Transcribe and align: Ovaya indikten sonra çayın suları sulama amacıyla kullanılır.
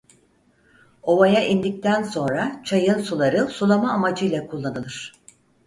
Ovaya 1.01 1.43
indikten 1.47 2.03
sonra 2.03 2.61
çayın 2.65 2.99
suları 2.99 3.47
sulama 3.47 3.91
amacıyla 3.93 4.47
kullanılır. 4.47 5.13